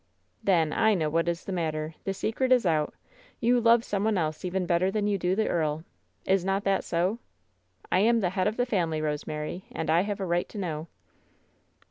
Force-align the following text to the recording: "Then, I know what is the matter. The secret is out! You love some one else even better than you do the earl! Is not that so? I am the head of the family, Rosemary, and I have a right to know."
"Then, 0.43 0.73
I 0.73 0.95
know 0.95 1.11
what 1.11 1.27
is 1.27 1.43
the 1.43 1.51
matter. 1.51 1.93
The 2.05 2.13
secret 2.15 2.51
is 2.51 2.65
out! 2.65 2.95
You 3.39 3.61
love 3.61 3.83
some 3.83 4.03
one 4.03 4.17
else 4.17 4.43
even 4.43 4.65
better 4.65 4.89
than 4.89 5.05
you 5.05 5.19
do 5.19 5.35
the 5.35 5.47
earl! 5.47 5.83
Is 6.25 6.43
not 6.43 6.63
that 6.63 6.83
so? 6.83 7.19
I 7.91 7.99
am 7.99 8.19
the 8.19 8.31
head 8.31 8.47
of 8.47 8.57
the 8.57 8.65
family, 8.65 8.99
Rosemary, 8.99 9.65
and 9.71 9.91
I 9.91 10.01
have 10.01 10.19
a 10.19 10.25
right 10.25 10.49
to 10.49 10.57
know." 10.57 10.87